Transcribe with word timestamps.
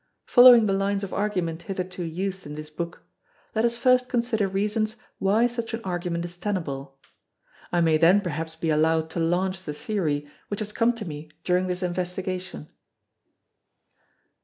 Following 0.25 0.65
the 0.65 0.73
lines 0.73 1.03
of 1.03 1.13
argument 1.13 1.61
hitherto 1.61 2.01
used 2.03 2.47
in 2.47 2.55
this 2.55 2.71
book, 2.71 3.03
let 3.53 3.63
us 3.63 3.77
first 3.77 4.09
consider 4.09 4.47
reasons 4.47 4.95
why 5.19 5.45
such 5.45 5.75
an 5.75 5.81
argument 5.83 6.25
is 6.25 6.37
tenable. 6.37 6.97
I 7.71 7.81
may 7.81 7.97
then 7.99 8.19
perhaps 8.19 8.55
be 8.55 8.71
allowed 8.71 9.11
to 9.11 9.19
launch 9.19 9.61
the 9.61 9.75
theory 9.75 10.27
which 10.47 10.59
has 10.59 10.73
come 10.73 10.93
to 10.93 11.05
me 11.05 11.29
during 11.43 11.67
this 11.67 11.83
investigation. 11.83 12.67